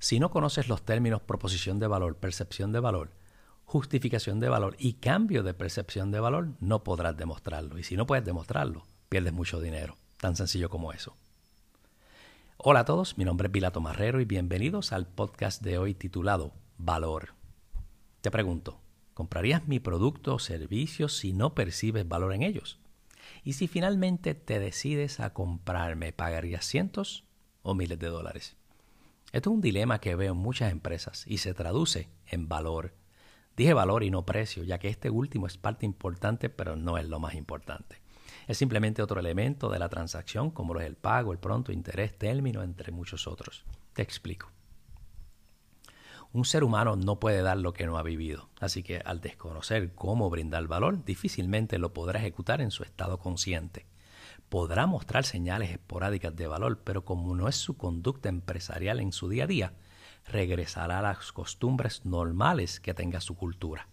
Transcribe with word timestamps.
Si 0.00 0.20
no 0.20 0.30
conoces 0.30 0.68
los 0.68 0.82
términos 0.82 1.22
proposición 1.22 1.80
de 1.80 1.88
valor, 1.88 2.16
percepción 2.16 2.70
de 2.70 2.78
valor, 2.78 3.10
justificación 3.64 4.38
de 4.38 4.48
valor 4.48 4.76
y 4.78 4.94
cambio 4.94 5.42
de 5.42 5.54
percepción 5.54 6.12
de 6.12 6.20
valor, 6.20 6.50
no 6.60 6.84
podrás 6.84 7.16
demostrarlo. 7.16 7.78
Y 7.78 7.82
si 7.82 7.96
no 7.96 8.06
puedes 8.06 8.24
demostrarlo, 8.24 8.86
pierdes 9.08 9.32
mucho 9.32 9.60
dinero. 9.60 9.96
Tan 10.18 10.36
sencillo 10.36 10.70
como 10.70 10.92
eso. 10.92 11.16
Hola 12.58 12.80
a 12.80 12.84
todos, 12.84 13.18
mi 13.18 13.24
nombre 13.24 13.48
es 13.48 13.52
Pilato 13.52 13.80
Marrero 13.80 14.20
y 14.20 14.24
bienvenidos 14.24 14.92
al 14.92 15.06
podcast 15.06 15.62
de 15.62 15.78
hoy 15.78 15.94
titulado 15.94 16.52
Valor. 16.76 17.34
Te 18.20 18.30
pregunto, 18.30 18.80
¿comprarías 19.14 19.66
mi 19.66 19.80
producto 19.80 20.34
o 20.34 20.38
servicio 20.38 21.08
si 21.08 21.32
no 21.32 21.54
percibes 21.54 22.06
valor 22.06 22.32
en 22.34 22.42
ellos? 22.42 22.78
Y 23.42 23.54
si 23.54 23.66
finalmente 23.66 24.34
te 24.34 24.60
decides 24.60 25.18
a 25.18 25.34
comprarme, 25.34 26.12
¿pagarías 26.12 26.64
cientos 26.64 27.24
o 27.62 27.74
miles 27.74 27.98
de 27.98 28.08
dólares? 28.08 28.57
Esto 29.30 29.50
es 29.50 29.54
un 29.54 29.60
dilema 29.60 30.00
que 30.00 30.14
veo 30.14 30.32
en 30.32 30.38
muchas 30.38 30.72
empresas 30.72 31.24
y 31.26 31.38
se 31.38 31.52
traduce 31.52 32.08
en 32.26 32.48
valor. 32.48 32.94
Dije 33.56 33.74
valor 33.74 34.02
y 34.02 34.10
no 34.10 34.24
precio, 34.24 34.64
ya 34.64 34.78
que 34.78 34.88
este 34.88 35.10
último 35.10 35.46
es 35.46 35.58
parte 35.58 35.84
importante, 35.84 36.48
pero 36.48 36.76
no 36.76 36.96
es 36.96 37.08
lo 37.08 37.18
más 37.18 37.34
importante. 37.34 38.00
Es 38.46 38.56
simplemente 38.56 39.02
otro 39.02 39.20
elemento 39.20 39.68
de 39.68 39.78
la 39.78 39.90
transacción, 39.90 40.50
como 40.50 40.72
lo 40.72 40.80
es 40.80 40.86
el 40.86 40.96
pago, 40.96 41.32
el 41.32 41.38
pronto, 41.38 41.72
interés, 41.72 42.16
término, 42.16 42.62
entre 42.62 42.92
muchos 42.92 43.26
otros. 43.26 43.64
Te 43.92 44.00
explico. 44.00 44.50
Un 46.32 46.44
ser 46.44 46.64
humano 46.64 46.96
no 46.96 47.20
puede 47.20 47.42
dar 47.42 47.58
lo 47.58 47.74
que 47.74 47.86
no 47.86 47.98
ha 47.98 48.02
vivido, 48.02 48.48
así 48.60 48.82
que 48.82 48.98
al 48.98 49.20
desconocer 49.20 49.94
cómo 49.94 50.30
brindar 50.30 50.66
valor, 50.66 51.04
difícilmente 51.04 51.78
lo 51.78 51.92
podrá 51.92 52.18
ejecutar 52.18 52.60
en 52.60 52.70
su 52.70 52.82
estado 52.82 53.18
consciente. 53.18 53.86
Podrá 54.48 54.86
mostrar 54.86 55.24
señales 55.24 55.70
esporádicas 55.70 56.34
de 56.34 56.46
valor, 56.46 56.80
pero 56.84 57.04
como 57.04 57.34
no 57.34 57.48
es 57.48 57.56
su 57.56 57.76
conducta 57.76 58.28
empresarial 58.28 59.00
en 59.00 59.12
su 59.12 59.28
día 59.28 59.44
a 59.44 59.46
día, 59.46 59.72
regresará 60.26 61.00
a 61.00 61.02
las 61.02 61.32
costumbres 61.32 62.04
normales 62.04 62.80
que 62.80 62.94
tenga 62.94 63.20
su 63.20 63.36
cultura. 63.36 63.88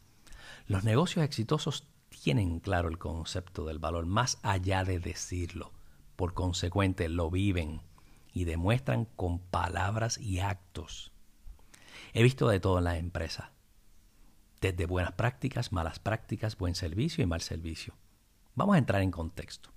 Los 0.68 0.84
negocios 0.84 1.26
exitosos 1.26 1.88
tienen 2.10 2.60
claro 2.60 2.88
el 2.90 2.98
concepto 2.98 3.66
del 3.66 3.80
valor 3.80 4.06
más 4.06 4.40
allá 4.42 4.84
de 4.84 5.00
decirlo. 5.00 5.72
Por 6.16 6.34
consecuente, 6.34 7.10
lo 7.10 7.30
viven 7.30 7.82
y 8.34 8.46
demuestran 8.46 9.06
con 9.06 9.40
palabras 9.40 10.18
y 10.18 10.40
actos. 10.40 11.12
He 12.14 12.24
visto 12.24 12.48
de 12.48 12.60
todo 12.60 12.78
en 12.78 12.86
las 12.86 12.98
empresas, 12.98 13.50
desde 14.62 14.86
buenas 14.86 15.14
prácticas, 15.14 15.72
malas 15.72 16.00
prácticas, 16.00 16.58
buen 16.58 16.76
servicio 16.76 17.24
y 17.24 17.28
mal 17.28 17.42
servicio. 17.42 17.94
Vamos 18.56 18.76
a 18.76 18.80
entrar 18.80 19.02
en 19.02 19.12
contexto. 19.12 19.70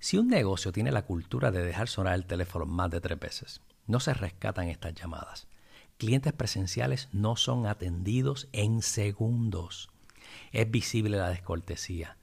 Si 0.00 0.18
un 0.18 0.28
negocio 0.28 0.72
tiene 0.72 0.90
la 0.90 1.02
cultura 1.06 1.52
de 1.52 1.62
dejar 1.62 1.88
sonar 1.88 2.14
el 2.14 2.26
teléfono 2.26 2.66
más 2.66 2.90
de 2.90 3.00
tres 3.00 3.20
veces, 3.20 3.60
no 3.86 4.00
se 4.00 4.12
rescatan 4.12 4.68
estas 4.68 4.94
llamadas. 4.94 5.46
Clientes 5.98 6.32
presenciales 6.32 7.08
no 7.12 7.36
son 7.36 7.66
atendidos 7.66 8.48
en 8.52 8.82
segundos 8.82 9.90
es 10.52 10.70
visible 10.70 11.16
la 11.16 11.28
descortesía. 11.28 12.16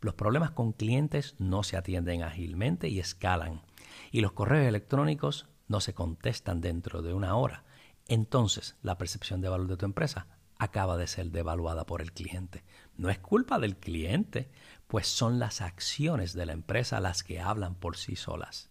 Los 0.00 0.14
problemas 0.14 0.50
con 0.50 0.72
clientes 0.72 1.34
no 1.38 1.62
se 1.62 1.76
atienden 1.76 2.22
ágilmente 2.22 2.88
y 2.88 3.00
escalan. 3.00 3.62
Y 4.10 4.20
los 4.20 4.32
correos 4.32 4.66
electrónicos 4.66 5.46
no 5.68 5.80
se 5.80 5.94
contestan 5.94 6.60
dentro 6.60 7.02
de 7.02 7.12
una 7.12 7.36
hora. 7.36 7.64
Entonces, 8.08 8.76
la 8.82 8.98
percepción 8.98 9.40
de 9.40 9.48
valor 9.48 9.68
de 9.68 9.76
tu 9.76 9.84
empresa 9.84 10.26
acaba 10.60 10.98
de 10.98 11.06
ser 11.06 11.30
devaluada 11.30 11.86
por 11.86 12.02
el 12.02 12.12
cliente. 12.12 12.62
No 12.96 13.08
es 13.08 13.18
culpa 13.18 13.58
del 13.58 13.78
cliente, 13.78 14.50
pues 14.86 15.08
son 15.08 15.38
las 15.38 15.62
acciones 15.62 16.34
de 16.34 16.44
la 16.44 16.52
empresa 16.52 17.00
las 17.00 17.24
que 17.24 17.40
hablan 17.40 17.74
por 17.74 17.96
sí 17.96 18.14
solas. 18.14 18.68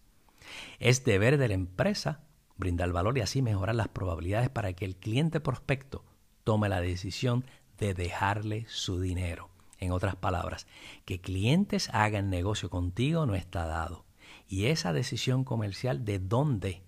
Es 0.78 1.04
deber 1.04 1.40
de 1.40 1.48
la 1.48 1.56
empresa 1.56 2.22
brindar 2.58 2.92
valor 2.92 3.18
y 3.18 3.22
así 3.22 3.42
mejorar 3.42 3.74
las 3.74 3.88
probabilidades 3.88 4.50
para 4.50 4.74
que 4.74 4.86
el 4.86 4.98
cliente 4.98 5.40
prospecto 5.40 6.06
tome 6.44 6.70
la 6.70 6.80
decisión 6.80 7.44
de 7.80 7.96
dejarle 7.96 8.66
su 8.70 9.02
dinero. 9.02 9.50
En 9.80 9.92
otras 9.92 10.16
palabras, 10.16 10.68
que 11.06 11.22
clientes 11.22 11.90
hagan 11.92 12.30
negocio 12.30 12.70
contigo 12.70 13.26
no 13.26 13.34
está 13.34 13.66
dado. 13.66 14.06
Y 14.48 14.66
esa 14.66 14.94
decisión 14.94 15.44
comercial 15.44 16.06
de 16.06 16.20
dónde 16.20 16.84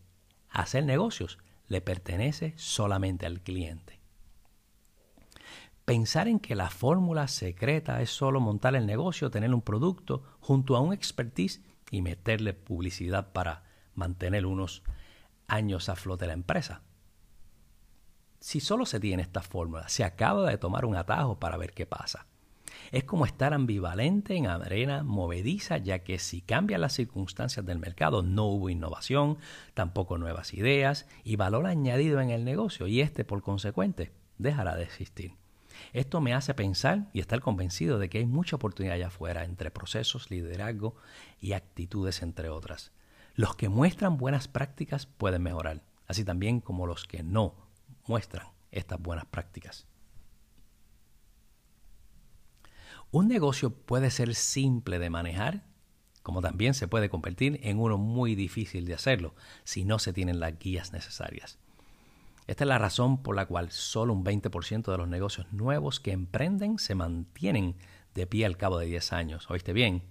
hacer 0.49 0.85
negocios 0.85 1.39
le 1.69 1.81
pertenece 1.81 2.53
solamente 2.57 3.25
al 3.25 3.41
cliente. 3.41 4.00
Pensar 5.91 6.29
en 6.29 6.39
que 6.39 6.55
la 6.55 6.69
fórmula 6.69 7.27
secreta 7.27 8.01
es 8.01 8.09
solo 8.09 8.39
montar 8.39 8.75
el 8.75 8.85
negocio, 8.85 9.29
tener 9.29 9.53
un 9.53 9.61
producto 9.61 10.23
junto 10.39 10.77
a 10.77 10.79
un 10.79 10.93
expertise 10.93 11.61
y 11.89 12.01
meterle 12.01 12.53
publicidad 12.53 13.33
para 13.33 13.63
mantener 13.93 14.45
unos 14.45 14.83
años 15.47 15.89
a 15.89 15.95
flote 15.95 16.27
la 16.27 16.33
empresa 16.33 16.81
si 18.41 18.59
solo 18.59 18.85
se 18.85 18.99
tiene 18.99 19.21
esta 19.21 19.41
fórmula, 19.41 19.87
se 19.87 20.03
acaba 20.03 20.49
de 20.49 20.57
tomar 20.57 20.83
un 20.83 20.95
atajo 20.95 21.39
para 21.39 21.57
ver 21.57 21.73
qué 21.73 21.85
pasa. 21.85 22.25
Es 22.91 23.03
como 23.03 23.25
estar 23.25 23.53
ambivalente 23.53 24.35
en 24.35 24.47
arena 24.47 25.03
movediza, 25.03 25.77
ya 25.77 25.99
que 25.99 26.17
si 26.17 26.41
cambian 26.41 26.81
las 26.81 26.93
circunstancias 26.93 27.65
del 27.65 27.79
mercado, 27.79 28.23
no 28.23 28.45
hubo 28.45 28.69
innovación, 28.69 29.37
tampoco 29.73 30.17
nuevas 30.17 30.53
ideas 30.53 31.07
y 31.23 31.35
valor 31.35 31.67
añadido 31.67 32.19
en 32.19 32.31
el 32.31 32.43
negocio, 32.43 32.87
y 32.87 33.01
este, 33.01 33.23
por 33.23 33.43
consecuente, 33.43 34.11
dejará 34.39 34.75
de 34.75 34.83
existir. 34.83 35.40
Esto 35.93 36.21
me 36.21 36.33
hace 36.33 36.53
pensar 36.53 37.09
y 37.13 37.19
estar 37.19 37.41
convencido 37.41 37.99
de 37.99 38.09
que 38.09 38.19
hay 38.19 38.25
mucha 38.25 38.55
oportunidad 38.55 38.95
allá 38.95 39.07
afuera 39.07 39.43
entre 39.43 39.71
procesos, 39.71 40.31
liderazgo 40.31 40.95
y 41.39 41.53
actitudes, 41.53 42.21
entre 42.21 42.49
otras. 42.49 42.91
Los 43.35 43.55
que 43.55 43.69
muestran 43.69 44.17
buenas 44.17 44.47
prácticas 44.47 45.05
pueden 45.05 45.43
mejorar, 45.43 45.83
así 46.07 46.25
también 46.25 46.59
como 46.61 46.87
los 46.87 47.05
que 47.05 47.23
no 47.23 47.55
muestran 48.07 48.47
estas 48.71 49.01
buenas 49.01 49.25
prácticas. 49.25 49.87
Un 53.11 53.27
negocio 53.27 53.73
puede 53.73 54.09
ser 54.09 54.35
simple 54.35 54.97
de 54.97 55.09
manejar, 55.09 55.65
como 56.23 56.41
también 56.41 56.73
se 56.73 56.87
puede 56.87 57.09
convertir 57.09 57.59
en 57.63 57.79
uno 57.79 57.97
muy 57.97 58.35
difícil 58.35 58.85
de 58.85 58.93
hacerlo 58.93 59.35
si 59.63 59.83
no 59.83 59.99
se 59.99 60.13
tienen 60.13 60.39
las 60.39 60.57
guías 60.57 60.93
necesarias. 60.93 61.59
Esta 62.47 62.63
es 62.63 62.67
la 62.67 62.77
razón 62.77 63.21
por 63.21 63.35
la 63.35 63.45
cual 63.45 63.71
solo 63.71 64.13
un 64.13 64.25
20% 64.25 64.91
de 64.91 64.97
los 64.97 65.07
negocios 65.07 65.51
nuevos 65.51 65.99
que 65.99 66.11
emprenden 66.11 66.79
se 66.79 66.95
mantienen 66.95 67.75
de 68.13 68.27
pie 68.27 68.45
al 68.45 68.57
cabo 68.57 68.77
de 68.77 68.87
10 68.87 69.13
años. 69.13 69.49
¿Oíste 69.49 69.73
bien? 69.73 70.03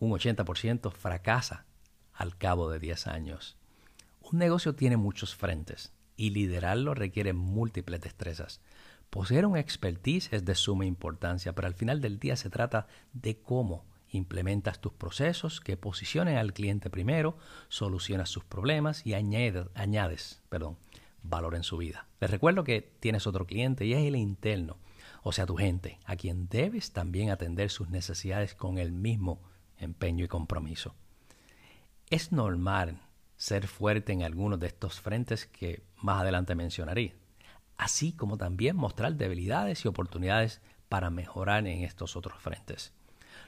Un 0.00 0.10
80% 0.12 0.90
fracasa 0.92 1.66
al 2.12 2.36
cabo 2.36 2.70
de 2.70 2.78
10 2.78 3.06
años. 3.06 3.56
Un 4.20 4.38
negocio 4.38 4.74
tiene 4.74 4.96
muchos 4.96 5.34
frentes 5.34 5.92
y 6.16 6.30
liderarlo 6.30 6.94
requiere 6.94 7.32
múltiples 7.32 8.00
destrezas. 8.00 8.60
Poseer 9.10 9.46
un 9.46 9.56
expertise 9.56 10.32
es 10.32 10.44
de 10.44 10.54
suma 10.54 10.86
importancia, 10.86 11.54
pero 11.54 11.68
al 11.68 11.74
final 11.74 12.00
del 12.00 12.18
día 12.18 12.36
se 12.36 12.50
trata 12.50 12.86
de 13.12 13.38
cómo 13.38 13.84
implementas 14.10 14.80
tus 14.80 14.92
procesos 14.92 15.60
que 15.60 15.76
posicionen 15.76 16.36
al 16.36 16.52
cliente 16.52 16.90
primero, 16.90 17.36
solucionas 17.68 18.30
sus 18.30 18.44
problemas 18.44 19.06
y 19.06 19.14
añades, 19.14 19.66
añades 19.74 20.40
perdón, 20.48 20.78
valor 21.24 21.56
en 21.56 21.64
su 21.64 21.76
vida. 21.78 22.06
Les 22.20 22.30
recuerdo 22.30 22.62
que 22.62 22.82
tienes 23.00 23.26
otro 23.26 23.46
cliente 23.46 23.84
y 23.86 23.94
es 23.94 24.00
el 24.00 24.14
interno, 24.14 24.78
o 25.22 25.32
sea, 25.32 25.46
tu 25.46 25.56
gente, 25.56 25.98
a 26.04 26.16
quien 26.16 26.48
debes 26.48 26.92
también 26.92 27.30
atender 27.30 27.70
sus 27.70 27.88
necesidades 27.88 28.54
con 28.54 28.78
el 28.78 28.92
mismo 28.92 29.42
empeño 29.78 30.24
y 30.24 30.28
compromiso. 30.28 30.94
Es 32.10 32.30
normal 32.30 33.00
ser 33.36 33.66
fuerte 33.66 34.12
en 34.12 34.22
algunos 34.22 34.60
de 34.60 34.68
estos 34.68 35.00
frentes 35.00 35.46
que 35.46 35.82
más 35.96 36.20
adelante 36.20 36.54
mencionaré, 36.54 37.16
así 37.76 38.12
como 38.12 38.36
también 38.36 38.76
mostrar 38.76 39.14
debilidades 39.14 39.84
y 39.84 39.88
oportunidades 39.88 40.60
para 40.88 41.10
mejorar 41.10 41.66
en 41.66 41.82
estos 41.82 42.16
otros 42.16 42.40
frentes. 42.40 42.92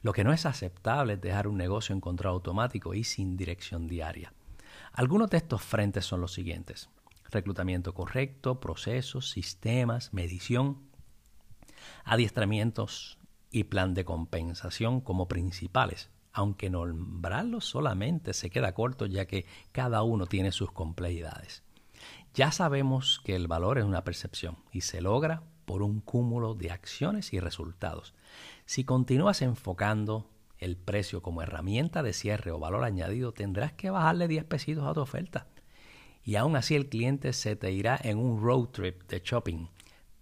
Lo 0.03 0.13
que 0.13 0.25
no 0.25 0.33
es 0.33 0.47
aceptable 0.47 1.15
es 1.15 1.21
dejar 1.21 1.47
un 1.47 1.57
negocio 1.57 1.93
en 1.93 2.01
control 2.01 2.35
automático 2.35 2.95
y 2.95 3.05
sin 3.05 3.37
dirección 3.37 3.87
diaria. 3.87 4.33
Algunos 4.93 5.31
de 5.31 5.37
estos 5.37 5.63
frentes 5.63 6.05
son 6.05 6.21
los 6.21 6.33
siguientes. 6.33 6.89
Reclutamiento 7.31 7.95
correcto, 7.95 8.61
procesos, 8.61 9.31
sistemas, 9.31 10.13
medición, 10.13 10.79
adiestramientos 12.05 13.19
y 13.51 13.65
plan 13.65 13.95
de 13.95 14.05
compensación 14.05 15.01
como 15.01 15.29
principales 15.29 16.11
aunque 16.37 16.69
nombrarlo 16.69 17.63
solamente 17.63 18.35
se 18.35 18.51
queda 18.51 18.75
corto 18.75 19.07
ya 19.07 19.25
que 19.25 19.47
cada 19.73 20.03
uno 20.03 20.27
tiene 20.27 20.53
sus 20.53 20.71
complejidades. 20.71 21.63
Ya 22.35 22.53
sabemos 22.53 23.23
que 23.25 23.35
el 23.35 23.49
valor 23.49 23.79
es 23.79 23.85
una 23.85 24.05
percepción 24.05 24.59
y 24.71 24.83
se 24.83 25.01
logra 25.01 25.45
por 25.65 25.83
un 25.83 26.01
cúmulo 26.01 26.55
de 26.55 26.71
acciones 26.71 27.33
y 27.33 27.41
resultados. 27.41 28.15
Si 28.67 28.85
continúas 28.85 29.41
enfocando 29.41 30.29
el 30.59 30.77
precio 30.77 31.23
como 31.23 31.41
herramienta 31.41 32.03
de 32.03 32.13
cierre 32.13 32.51
o 32.51 32.59
valor 32.59 32.85
añadido, 32.85 33.33
tendrás 33.33 33.73
que 33.73 33.89
bajarle 33.89 34.29
10 34.29 34.45
pesitos 34.45 34.87
a 34.87 34.93
tu 34.93 35.01
oferta. 35.01 35.47
Y 36.27 36.35
aún 36.35 36.57
así 36.57 36.75
el 36.75 36.89
cliente 36.89 37.33
se 37.33 37.55
te 37.55 37.71
irá 37.71 37.99
en 38.03 38.19
un 38.19 38.43
road 38.43 38.71
trip 38.71 39.09
de 39.09 39.23
shopping 39.25 39.69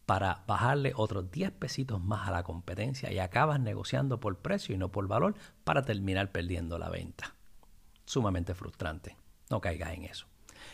para 0.04 0.44
bajarle 0.46 0.92
otros 0.94 1.30
10 1.30 1.52
pesitos 1.52 2.04
más 2.04 2.28
a 2.28 2.30
la 2.30 2.42
competencia 2.42 3.10
y 3.10 3.18
acabas 3.18 3.58
negociando 3.58 4.20
por 4.20 4.36
precio 4.40 4.74
y 4.74 4.78
no 4.78 4.92
por 4.92 5.08
valor 5.08 5.34
para 5.64 5.80
terminar 5.80 6.30
perdiendo 6.30 6.78
la 6.78 6.90
venta. 6.90 7.34
Sumamente 8.04 8.54
frustrante. 8.54 9.16
No 9.48 9.62
caigas 9.62 9.94
en 9.94 10.04
eso. 10.04 10.26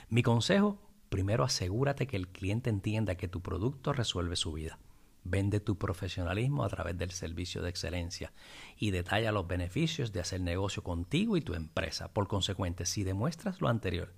Mi 0.09 0.25
consejo, 0.25 0.81
primero 1.09 1.45
asegúrate 1.45 2.09
que 2.09 2.17
el 2.17 2.27
cliente 2.27 2.69
entienda 2.69 3.15
que 3.15 3.29
tu 3.29 3.41
producto 3.41 3.93
resuelve 3.93 4.35
su 4.35 4.53
vida. 4.53 4.81
Vende 5.25 5.61
tu 5.61 5.77
profesionalismo 5.77 6.65
a 6.65 6.69
través 6.69 6.97
del 6.97 7.11
servicio 7.11 7.63
de 7.63 7.71
excelencia 7.71 8.33
y 8.77 8.91
detalla 8.91 9.33
los 9.33 9.47
beneficios 9.47 10.13
de 10.13 10.21
hacer 10.21 10.41
negocio 10.41 10.83
contigo 10.83 11.37
y 11.37 11.43
tu 11.43 11.55
empresa. 11.55 12.13
Por 12.13 12.29
consecuente, 12.29 12.87
si 12.87 13.05
demuestras 13.05 13.61
lo 13.61 13.69
anterior 13.69 14.15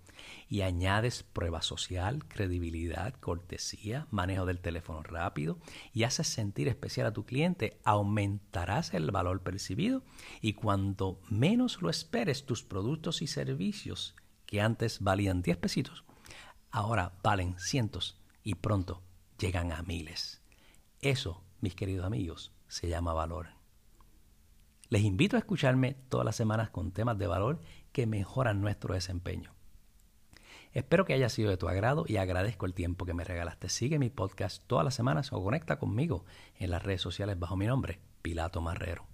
y 0.48 0.60
añades 0.62 1.22
prueba 1.22 1.62
social, 1.62 2.26
credibilidad, 2.28 3.14
cortesía, 3.14 4.06
manejo 4.10 4.46
del 4.46 4.60
teléfono 4.60 5.02
rápido 5.02 5.58
y 5.92 6.04
haces 6.04 6.28
sentir 6.28 6.68
especial 6.68 7.06
a 7.06 7.12
tu 7.12 7.24
cliente, 7.24 7.80
aumentarás 7.84 8.94
el 8.94 9.10
valor 9.10 9.42
percibido 9.42 10.02
y 10.40 10.52
cuando 10.52 11.20
menos 11.30 11.82
lo 11.82 11.90
esperes, 11.90 12.46
tus 12.46 12.62
productos 12.62 13.22
y 13.22 13.26
servicios 13.26 14.14
que 14.46 14.60
antes 14.60 15.00
valían 15.00 15.42
10 15.42 15.56
pesitos, 15.56 16.04
ahora 16.70 17.14
valen 17.22 17.58
cientos 17.58 18.20
y 18.42 18.54
pronto 18.56 19.02
llegan 19.38 19.72
a 19.72 19.82
miles. 19.82 20.41
Eso, 21.02 21.42
mis 21.60 21.74
queridos 21.74 22.06
amigos, 22.06 22.52
se 22.68 22.88
llama 22.88 23.12
valor. 23.12 23.48
Les 24.88 25.02
invito 25.02 25.34
a 25.34 25.40
escucharme 25.40 25.96
todas 26.08 26.24
las 26.24 26.36
semanas 26.36 26.70
con 26.70 26.92
temas 26.92 27.18
de 27.18 27.26
valor 27.26 27.58
que 27.90 28.06
mejoran 28.06 28.60
nuestro 28.60 28.94
desempeño. 28.94 29.52
Espero 30.70 31.04
que 31.04 31.14
haya 31.14 31.28
sido 31.28 31.50
de 31.50 31.56
tu 31.56 31.68
agrado 31.68 32.04
y 32.06 32.18
agradezco 32.18 32.66
el 32.66 32.74
tiempo 32.74 33.04
que 33.04 33.14
me 33.14 33.24
regalaste. 33.24 33.68
Sigue 33.68 33.98
mi 33.98 34.10
podcast 34.10 34.62
todas 34.68 34.84
las 34.84 34.94
semanas 34.94 35.32
o 35.32 35.42
conecta 35.42 35.80
conmigo 35.80 36.24
en 36.54 36.70
las 36.70 36.84
redes 36.84 37.00
sociales 37.00 37.36
bajo 37.36 37.56
mi 37.56 37.66
nombre, 37.66 37.98
Pilato 38.22 38.60
Marrero. 38.60 39.11